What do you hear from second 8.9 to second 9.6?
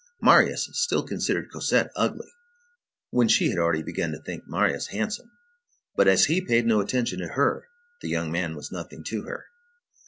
to her.